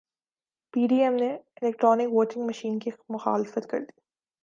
پی 0.73 0.87
D 0.87 1.01
M 1.03 1.15
نے 1.15 1.29
electronic 1.61 2.13
voting 2.13 2.45
machine 2.45 2.79
کی 2.79 2.91
مخالفت 3.09 3.69
کردی 3.69 3.99